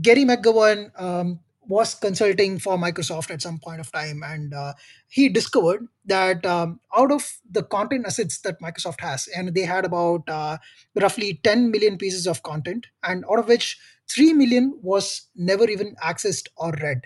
Gerry 0.00 0.24
McGovern 0.24 0.92
um, 1.00 1.40
was 1.70 1.94
consulting 1.94 2.58
for 2.58 2.76
Microsoft 2.76 3.30
at 3.30 3.40
some 3.40 3.58
point 3.58 3.80
of 3.80 3.90
time, 3.92 4.22
and 4.24 4.52
uh, 4.52 4.74
he 5.08 5.28
discovered 5.28 5.86
that 6.04 6.44
um, 6.44 6.80
out 6.96 7.12
of 7.12 7.38
the 7.50 7.62
content 7.62 8.04
assets 8.06 8.38
that 8.40 8.60
Microsoft 8.60 9.00
has, 9.00 9.28
and 9.28 9.54
they 9.54 9.62
had 9.62 9.84
about 9.84 10.28
uh, 10.28 10.58
roughly 11.00 11.40
10 11.44 11.70
million 11.70 11.96
pieces 11.96 12.26
of 12.26 12.42
content, 12.42 12.86
and 13.04 13.24
out 13.30 13.38
of 13.38 13.48
which 13.48 13.78
3 14.10 14.32
million 14.34 14.78
was 14.82 15.28
never 15.36 15.70
even 15.70 15.94
accessed 16.04 16.48
or 16.56 16.72
read. 16.82 17.02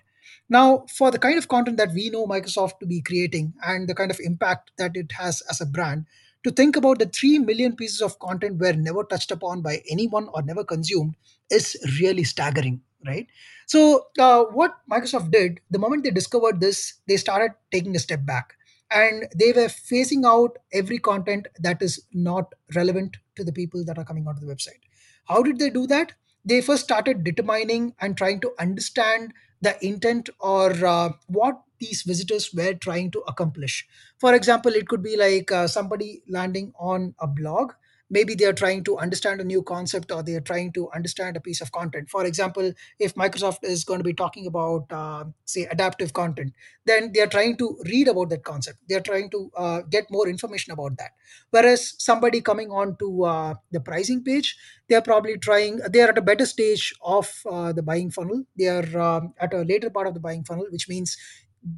Now, 0.48 0.86
for 0.88 1.10
the 1.10 1.18
kind 1.18 1.38
of 1.38 1.48
content 1.48 1.76
that 1.76 1.92
we 1.92 2.10
know 2.10 2.26
Microsoft 2.26 2.78
to 2.80 2.86
be 2.86 3.00
creating 3.00 3.54
and 3.64 3.88
the 3.88 3.94
kind 3.94 4.10
of 4.10 4.20
impact 4.20 4.72
that 4.78 4.92
it 4.94 5.12
has 5.12 5.42
as 5.50 5.60
a 5.60 5.66
brand, 5.66 6.06
to 6.44 6.50
think 6.50 6.76
about 6.76 6.98
the 6.98 7.06
3 7.06 7.38
million 7.38 7.74
pieces 7.74 8.02
of 8.02 8.18
content 8.18 8.60
were 8.60 8.74
never 8.74 9.04
touched 9.04 9.30
upon 9.30 9.62
by 9.62 9.82
anyone 9.90 10.28
or 10.34 10.42
never 10.42 10.62
consumed 10.62 11.14
is 11.50 11.76
really 12.00 12.24
staggering, 12.24 12.82
right? 13.06 13.26
So, 13.66 14.06
uh, 14.18 14.44
what 14.44 14.76
Microsoft 14.90 15.30
did, 15.30 15.60
the 15.70 15.78
moment 15.78 16.04
they 16.04 16.10
discovered 16.10 16.60
this, 16.60 16.94
they 17.08 17.16
started 17.16 17.52
taking 17.72 17.96
a 17.96 17.98
step 17.98 18.24
back 18.24 18.54
and 18.90 19.26
they 19.34 19.52
were 19.52 19.68
phasing 19.68 20.24
out 20.24 20.56
every 20.72 20.98
content 20.98 21.48
that 21.58 21.82
is 21.82 22.04
not 22.12 22.52
relevant 22.74 23.16
to 23.36 23.44
the 23.44 23.52
people 23.52 23.84
that 23.84 23.98
are 23.98 24.04
coming 24.04 24.26
onto 24.28 24.44
the 24.44 24.52
website. 24.52 24.80
How 25.24 25.42
did 25.42 25.58
they 25.58 25.70
do 25.70 25.86
that? 25.86 26.12
They 26.44 26.60
first 26.60 26.84
started 26.84 27.24
determining 27.24 27.94
and 28.00 28.16
trying 28.16 28.40
to 28.40 28.52
understand 28.58 29.32
the 29.62 29.82
intent 29.84 30.28
or 30.40 30.72
uh, 30.84 31.12
what 31.26 31.62
these 31.78 32.02
visitors 32.02 32.52
were 32.52 32.74
trying 32.74 33.10
to 33.12 33.20
accomplish. 33.26 33.86
For 34.18 34.34
example, 34.34 34.72
it 34.72 34.86
could 34.88 35.02
be 35.02 35.16
like 35.16 35.50
uh, 35.50 35.66
somebody 35.66 36.22
landing 36.28 36.72
on 36.78 37.14
a 37.18 37.26
blog 37.26 37.72
maybe 38.16 38.34
they 38.34 38.46
are 38.50 38.58
trying 38.62 38.82
to 38.88 38.96
understand 39.04 39.40
a 39.40 39.44
new 39.52 39.62
concept 39.70 40.12
or 40.12 40.22
they 40.22 40.36
are 40.40 40.46
trying 40.52 40.72
to 40.72 40.88
understand 40.98 41.36
a 41.36 41.40
piece 41.40 41.60
of 41.60 41.72
content. 41.72 42.08
For 42.08 42.24
example 42.24 42.72
if 42.98 43.14
microsoft 43.14 43.64
is 43.74 43.84
going 43.84 44.00
to 44.00 44.04
be 44.04 44.14
talking 44.22 44.46
about 44.46 44.92
uh, 45.00 45.24
say 45.44 45.64
adaptive 45.76 46.12
content 46.12 46.52
then 46.86 47.10
they 47.12 47.20
are 47.20 47.32
trying 47.36 47.56
to 47.56 47.66
read 47.86 48.08
about 48.08 48.30
that 48.30 48.44
concept. 48.44 48.78
They 48.88 48.94
are 48.94 49.06
trying 49.10 49.30
to 49.30 49.50
uh, 49.56 49.80
get 49.96 50.10
more 50.10 50.28
information 50.28 50.72
about 50.72 50.96
that. 50.98 51.12
Whereas 51.50 51.94
somebody 51.98 52.40
coming 52.40 52.70
on 52.70 52.96
to 52.98 53.24
uh, 53.24 53.54
the 53.72 53.80
pricing 53.80 54.22
page 54.22 54.56
they 54.88 54.94
are 54.94 55.02
probably 55.02 55.38
trying 55.38 55.80
they 55.90 56.02
are 56.02 56.10
at 56.10 56.18
a 56.18 56.22
better 56.30 56.46
stage 56.46 56.94
of 57.02 57.32
uh, 57.50 57.72
the 57.72 57.82
buying 57.82 58.10
funnel. 58.10 58.44
They 58.56 58.68
are 58.68 59.00
um, 59.00 59.34
at 59.38 59.54
a 59.54 59.62
later 59.62 59.90
part 59.90 60.06
of 60.06 60.14
the 60.14 60.20
buying 60.20 60.44
funnel 60.44 60.66
which 60.70 60.88
means 60.88 61.16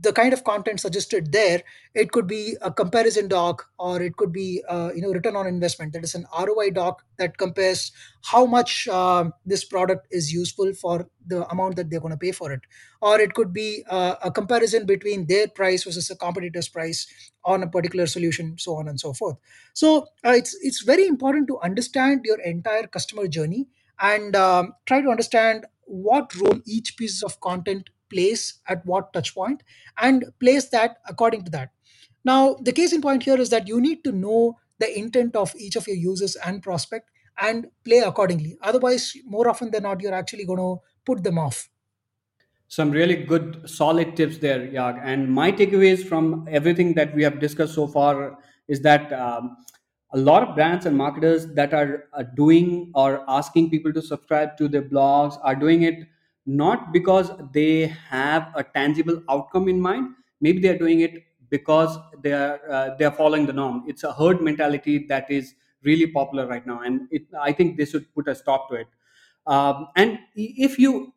the 0.00 0.12
kind 0.12 0.33
of 0.33 0.43
content 0.43 0.81
suggested 0.81 1.31
there 1.31 1.62
it 1.95 2.11
could 2.11 2.26
be 2.26 2.57
a 2.61 2.73
comparison 2.73 3.28
doc 3.28 3.69
or 3.78 4.02
it 4.02 4.16
could 4.16 4.33
be 4.33 4.62
uh, 4.69 4.90
you 4.95 5.00
know 5.00 5.11
return 5.11 5.37
on 5.37 5.47
investment. 5.47 5.93
That 5.93 6.02
is 6.02 6.14
an 6.14 6.26
roi 6.37 6.71
doc 6.71 7.05
that 7.19 7.38
compares 7.38 7.93
how 8.25 8.47
much 8.47 8.88
uh, 8.88 9.31
this 9.45 9.64
product 9.64 10.09
is 10.11 10.33
useful 10.33 10.73
for 10.75 11.09
the 11.26 11.47
amount 11.49 11.76
that 11.76 11.88
they're 11.88 12.00
going 12.00 12.12
to 12.12 12.19
pay 12.19 12.33
for 12.33 12.50
it. 12.52 12.62
Or 13.00 13.21
it 13.21 13.35
could 13.35 13.52
be 13.52 13.85
uh, 13.88 14.16
a 14.23 14.31
comparison 14.31 14.87
between 14.87 15.26
their 15.26 15.47
price 15.47 15.85
versus 15.85 16.11
a 16.11 16.16
competitor's 16.16 16.69
price 16.69 17.07
on 17.45 17.62
a 17.62 17.69
particular 17.69 18.07
solution 18.07 18.57
so 18.59 18.75
on 18.75 18.88
and 18.88 18.99
so 18.99 19.12
forth. 19.12 19.37
So 19.75 20.09
uh, 20.25 20.33
it's 20.33 20.57
it's 20.62 20.83
very 20.83 21.07
important 21.07 21.47
to 21.49 21.61
understand 21.61 22.23
your 22.25 22.40
entire 22.40 22.88
customer 22.88 23.28
journey 23.28 23.69
and 24.00 24.35
um, 24.35 24.75
try 24.85 25.00
to 25.00 25.09
understand 25.09 25.64
what 25.85 26.35
role 26.35 26.61
each 26.66 26.97
piece 26.97 27.23
of 27.23 27.40
content 27.40 27.90
plays 28.11 28.61
at 28.69 28.85
what 28.85 29.13
touch 29.13 29.35
point 29.35 29.63
and 29.99 30.25
place 30.41 30.69
that 30.71 30.99
according 31.09 31.45
to 31.45 31.51
that. 31.51 31.71
Now 32.25 32.55
the 32.55 32.73
case 32.73 32.93
in 32.93 33.03
point 33.03 33.23
here 33.23 33.41
is 33.41 33.51
that 33.51 33.69
you 33.69 33.81
need 33.81 34.05
to 34.05 34.13
know 34.13 34.57
the 34.79 34.99
intent 34.99 35.37
of 35.37 35.55
each 35.57 35.77
of 35.77 35.87
your 35.87 35.97
users 35.97 36.37
and 36.37 36.63
prospect 36.63 37.11
and 37.41 37.67
play 37.85 37.99
accordingly. 37.99 38.59
Otherwise 38.63 39.13
more 39.25 39.49
often 39.49 39.71
than 39.71 39.85
not 39.85 40.01
you're 40.01 40.15
actually 40.15 40.45
going 40.45 40.59
to 40.59 40.77
put 41.05 41.23
them 41.23 41.39
off. 41.39 41.69
Some 42.69 42.91
really 42.91 43.15
good, 43.15 43.71
solid 43.71 44.17
tips 44.17 44.39
there, 44.39 44.67
Yag. 44.67 45.01
And 45.05 45.33
my 45.33 45.53
takeaways 45.53 46.05
from 46.05 46.49
everything 46.51 46.95
that 46.95 47.15
we 47.15 47.23
have 47.23 47.39
discussed 47.39 47.75
so 47.75 47.87
far 47.87 48.39
is 48.67 48.81
that 48.81 49.13
um, 49.13 49.57
a 50.13 50.19
lot 50.19 50.43
of 50.43 50.55
brands 50.57 50.87
and 50.87 50.97
marketers 50.97 51.47
that 51.55 51.73
are, 51.73 52.09
are 52.13 52.25
doing 52.25 52.91
or 52.95 53.25
asking 53.29 53.71
people 53.71 53.93
to 53.93 54.03
subscribe 54.03 54.57
to 54.57 54.67
their 54.67 54.83
blogs 54.83 55.39
are 55.43 55.55
doing 55.55 55.83
it 55.83 56.09
not 56.47 56.93
because 56.93 57.31
they 57.53 57.87
have 58.11 58.53
a 58.55 58.62
tangible 58.62 59.23
outcome 59.29 59.69
in 59.69 59.81
mind. 59.81 60.15
Maybe 60.41 60.61
they 60.61 60.69
are 60.69 60.79
doing 60.79 61.00
it 61.00 61.23
because 61.50 61.99
they 62.23 62.33
are 62.33 62.61
uh, 62.71 62.95
they 62.99 63.05
are 63.05 63.11
following 63.12 63.47
the 63.47 63.53
norm. 63.53 63.85
It's 63.87 64.05
a 64.05 64.12
herd 64.12 64.41
mentality 64.43 65.07
that 65.09 65.31
is 65.31 65.55
really 65.83 66.07
popular 66.07 66.47
right 66.47 66.67
now, 66.67 66.81
and 66.81 67.09
it, 67.11 67.23
I 67.41 67.53
think 67.53 67.76
they 67.76 67.85
should 67.85 68.12
put 68.15 68.29
a 68.29 68.35
stop 68.35 68.69
to 68.71 68.76
it. 68.76 68.87
Um, 69.47 69.88
and 69.97 70.19
if 70.35 70.79
you 70.79 71.12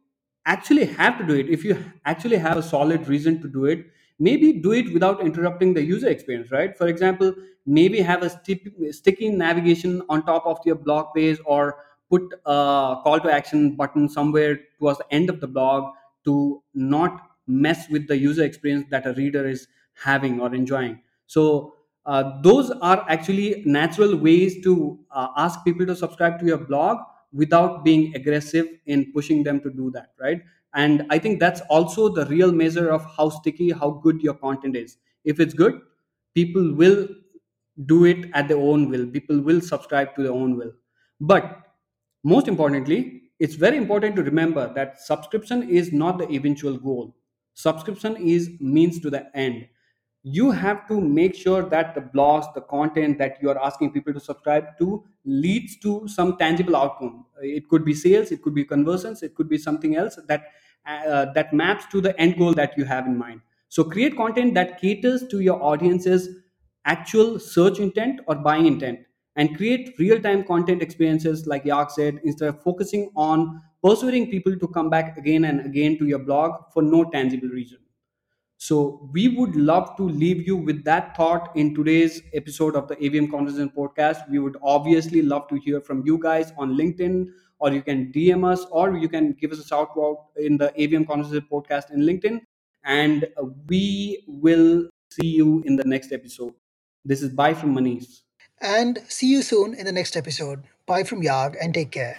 actually 0.45 0.85
have 0.85 1.17
to 1.17 1.25
do 1.25 1.33
it 1.35 1.49
if 1.49 1.63
you 1.65 1.77
actually 2.05 2.37
have 2.37 2.57
a 2.57 2.63
solid 2.63 3.07
reason 3.07 3.41
to 3.41 3.47
do 3.47 3.65
it 3.65 3.85
maybe 4.19 4.53
do 4.53 4.71
it 4.71 4.91
without 4.93 5.21
interrupting 5.21 5.73
the 5.73 5.81
user 5.83 6.07
experience 6.07 6.49
right 6.51 6.77
for 6.77 6.87
example 6.87 7.33
maybe 7.65 7.99
have 7.99 8.23
a 8.23 8.29
stick, 8.29 8.67
sticky 8.91 9.29
navigation 9.29 10.01
on 10.09 10.25
top 10.25 10.45
of 10.45 10.57
your 10.65 10.75
blog 10.75 11.13
page 11.13 11.37
or 11.45 11.75
put 12.09 12.33
a 12.45 12.97
call 13.03 13.19
to 13.19 13.31
action 13.31 13.75
button 13.75 14.09
somewhere 14.09 14.59
towards 14.79 14.97
the 14.99 15.13
end 15.13 15.29
of 15.29 15.39
the 15.39 15.47
blog 15.47 15.93
to 16.25 16.61
not 16.73 17.21
mess 17.47 17.87
with 17.89 18.07
the 18.07 18.17
user 18.17 18.43
experience 18.43 18.85
that 18.89 19.05
a 19.05 19.13
reader 19.13 19.47
is 19.47 19.67
having 19.93 20.39
or 20.39 20.53
enjoying. 20.53 21.01
So 21.27 21.75
uh, 22.05 22.41
those 22.41 22.71
are 22.81 23.05
actually 23.09 23.63
natural 23.65 24.15
ways 24.15 24.61
to 24.63 24.99
uh, 25.11 25.27
ask 25.37 25.63
people 25.63 25.85
to 25.85 25.95
subscribe 25.95 26.39
to 26.39 26.45
your 26.45 26.57
blog 26.57 26.97
without 27.33 27.83
being 27.83 28.15
aggressive 28.15 28.67
in 28.87 29.11
pushing 29.13 29.43
them 29.43 29.61
to 29.61 29.69
do 29.69 29.91
that 29.91 30.09
right? 30.19 30.41
And 30.73 31.05
i 31.09 31.17
think 31.17 31.39
that's 31.39 31.61
also 31.69 32.09
the 32.09 32.25
real 32.27 32.51
measure 32.51 32.89
of 32.91 33.03
how 33.17 33.29
sticky 33.29 33.71
how 33.71 33.89
good 33.91 34.21
your 34.21 34.33
content 34.35 34.75
is. 34.75 34.97
If 35.23 35.39
it's 35.39 35.53
good 35.53 35.81
people 36.35 36.73
will 36.73 37.07
do 37.85 38.05
it 38.05 38.29
at 38.33 38.47
their 38.47 38.57
own 38.57 38.89
will. 38.89 39.05
People 39.07 39.39
will 39.41 39.61
subscribe 39.61 40.15
to 40.15 40.23
their 40.23 40.31
own 40.33 40.57
will. 40.57 40.71
But 41.21 41.68
most 42.23 42.47
importantly 42.47 43.23
it's 43.39 43.55
very 43.55 43.77
important 43.77 44.15
to 44.17 44.23
remember 44.23 44.71
that 44.73 44.99
subscription 45.01 45.69
is 45.69 45.93
not 45.93 46.17
the 46.17 46.29
eventual 46.29 46.77
goal. 46.77 47.15
Subscription 47.53 48.17
is 48.17 48.49
means 48.59 48.99
to 48.99 49.09
the 49.09 49.25
end. 49.33 49.65
You 50.23 50.51
have 50.51 50.85
to 50.89 50.99
make 50.99 51.33
sure 51.33 51.63
that 51.69 51.95
the 51.95 52.01
blogs 52.01 52.53
the 52.53 52.59
content 52.61 53.17
that 53.19 53.37
you 53.41 53.49
are 53.49 53.63
asking 53.63 53.93
people 53.93 54.13
to 54.13 54.19
subscribe 54.19 54.77
to 54.79 55.05
leads 55.23 55.77
to 55.79 56.05
some 56.09 56.37
tangible 56.37 56.75
outcome. 56.75 57.25
It 57.41 57.69
could 57.69 57.85
be 57.85 57.93
sales 57.93 58.31
it 58.31 58.41
could 58.41 58.53
be 58.53 58.65
conversions 58.65 59.23
it 59.23 59.35
could 59.35 59.47
be 59.47 59.57
something 59.57 59.95
else 59.95 60.19
that 60.27 60.47
uh, 60.85 61.27
that 61.33 61.53
maps 61.53 61.85
to 61.91 62.01
the 62.01 62.19
end 62.19 62.37
goal 62.37 62.53
that 62.55 62.77
you 62.77 62.83
have 62.83 63.07
in 63.07 63.17
mind. 63.17 63.39
So 63.69 63.83
create 63.85 64.17
content 64.17 64.53
that 64.55 64.81
caters 64.81 65.25
to 65.27 65.39
your 65.39 65.61
audience's 65.63 66.27
actual 66.85 67.39
search 67.39 67.79
intent 67.79 68.19
or 68.27 68.35
buying 68.35 68.65
intent 68.65 68.99
and 69.39 69.57
create 69.57 69.95
real-time 69.99 70.43
content 70.43 70.81
experiences 70.87 71.45
like 71.47 71.63
Yag 71.73 71.91
said 71.91 72.19
instead 72.23 72.49
of 72.49 72.61
focusing 72.63 73.09
on 73.15 73.61
persuading 73.83 74.29
people 74.31 74.57
to 74.57 74.67
come 74.79 74.89
back 74.89 75.17
again 75.17 75.45
and 75.45 75.65
again 75.65 75.97
to 75.99 76.05
your 76.13 76.19
blog 76.31 76.57
for 76.73 76.81
no 76.83 77.03
tangible 77.17 77.49
reason 77.59 77.79
so 78.57 79.09
we 79.13 79.29
would 79.29 79.55
love 79.55 79.95
to 79.97 80.03
leave 80.03 80.45
you 80.45 80.55
with 80.57 80.83
that 80.83 81.15
thought 81.15 81.55
in 81.55 81.73
today's 81.73 82.21
episode 82.33 82.75
of 82.75 82.87
the 82.89 82.95
ABM 82.97 83.31
Conversation 83.31 83.71
podcast. 83.75 84.29
We 84.29 84.39
would 84.39 84.57
obviously 84.61 85.21
love 85.21 85.47
to 85.47 85.55
hear 85.55 85.79
from 85.79 86.05
you 86.05 86.17
guys 86.17 86.51
on 86.57 86.75
LinkedIn, 86.75 87.27
or 87.59 87.71
you 87.71 87.81
can 87.81 88.11
DM 88.11 88.43
us, 88.45 88.65
or 88.69 88.97
you 88.97 89.07
can 89.07 89.31
give 89.33 89.53
us 89.53 89.59
a 89.59 89.65
shout 89.67 89.91
out 89.97 90.25
in 90.35 90.57
the 90.57 90.73
ABM 90.77 91.07
Conversation 91.07 91.47
podcast 91.49 91.91
in 91.91 92.01
LinkedIn. 92.01 92.41
And 92.83 93.27
we 93.69 94.25
will 94.27 94.89
see 95.11 95.27
you 95.27 95.63
in 95.65 95.77
the 95.77 95.85
next 95.85 96.11
episode. 96.11 96.53
This 97.05 97.21
is 97.21 97.29
bye 97.29 97.53
from 97.53 97.73
Manish. 97.75 98.21
And 98.61 98.99
see 99.07 99.27
you 99.27 99.41
soon 99.41 99.73
in 99.73 99.85
the 99.85 99.91
next 99.91 100.15
episode. 100.17 100.63
Bye 100.85 101.03
from 101.03 101.21
Yag 101.21 101.55
and 101.61 101.73
take 101.73 101.91
care. 101.91 102.15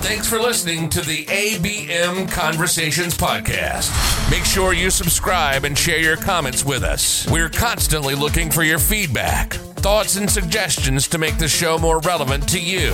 Thanks 0.00 0.28
for 0.28 0.38
listening 0.38 0.88
to 0.90 1.00
the 1.00 1.24
ABM 1.26 2.30
Conversations 2.30 3.16
podcast. 3.16 3.90
Make 4.30 4.44
sure 4.44 4.72
you 4.72 4.90
subscribe 4.90 5.64
and 5.64 5.76
share 5.76 5.98
your 5.98 6.16
comments 6.16 6.64
with 6.64 6.82
us. 6.82 7.28
We're 7.30 7.48
constantly 7.48 8.14
looking 8.14 8.50
for 8.50 8.62
your 8.62 8.78
feedback, 8.78 9.54
thoughts, 9.54 10.16
and 10.16 10.30
suggestions 10.30 11.08
to 11.08 11.18
make 11.18 11.36
the 11.38 11.48
show 11.48 11.78
more 11.78 11.98
relevant 12.00 12.48
to 12.50 12.60
you. 12.60 12.92